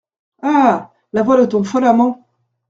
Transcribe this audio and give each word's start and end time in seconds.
Ah! 0.51 0.91
la 1.13 1.21
voix 1.21 1.37
de 1.39 1.45
ton 1.45 1.63
fol 1.63 1.85
amant! 1.85 2.25